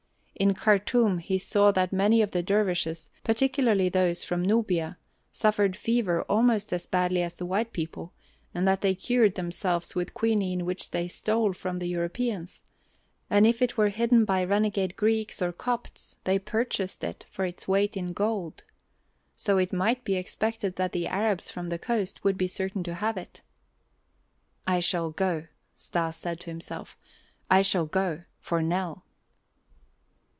In 0.35 0.55
Khartûm 0.55 1.19
he 1.21 1.37
saw 1.37 1.71
that 1.73 1.93
many 1.93 2.19
of 2.23 2.31
the 2.31 2.41
dervishes, 2.41 3.11
particularly 3.23 3.89
those 3.89 4.23
from 4.23 4.41
Nubia, 4.41 4.97
suffered 5.31 5.75
fever 5.75 6.23
almost 6.23 6.73
as 6.73 6.87
badly 6.87 7.21
as 7.21 7.35
the 7.35 7.45
white 7.45 7.71
people 7.71 8.11
and 8.51 8.67
that 8.67 8.81
they 8.81 8.95
cured 8.95 9.35
themselves 9.35 9.93
with 9.93 10.15
quinine 10.15 10.65
which 10.65 10.89
they 10.89 11.07
stole 11.07 11.53
from 11.53 11.77
the 11.77 11.85
Europeans, 11.87 12.63
and 13.29 13.45
if 13.45 13.61
it 13.61 13.77
were 13.77 13.89
hidden 13.89 14.25
by 14.25 14.43
renegade 14.43 14.95
Greeks 14.95 15.43
or 15.43 15.51
Copts 15.51 16.17
they 16.23 16.39
purchased 16.39 17.03
it 17.03 17.23
for 17.29 17.45
its 17.45 17.67
weight 17.67 17.95
in 17.95 18.11
gold. 18.11 18.63
So 19.35 19.59
it 19.59 19.71
might 19.71 20.03
be 20.03 20.15
expected 20.15 20.75
that 20.77 20.91
the 20.91 21.05
Arabs 21.05 21.51
from 21.51 21.69
the 21.69 21.77
coast 21.77 22.23
would 22.23 22.37
be 22.39 22.47
certain 22.47 22.81
to 22.85 22.95
have 22.95 23.15
it. 23.15 23.43
"I 24.65 24.79
shall 24.79 25.11
go," 25.11 25.45
Stas 25.75 26.15
said 26.15 26.39
to 26.39 26.49
himself, 26.49 26.97
"I 27.47 27.61
shall 27.61 27.85
go, 27.85 28.23
for 28.39 28.63
Nell." 28.63 29.05